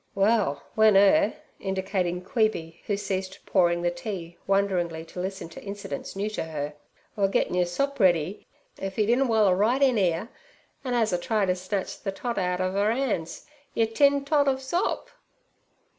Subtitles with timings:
[0.15, 6.27] 'Well, w'en 'er'—indicating Queeby, who ceased pouring the tea wonderingly to listen to incidents new
[6.31, 8.47] to her—'were gettin' your sop ready,
[8.79, 10.29] if 'e didn' waller right in 'ere,
[10.83, 13.45] an' 'as a try ter snatch ther tot out ov 'er 'ands,
[13.75, 15.11] yer tin tot ov sop.'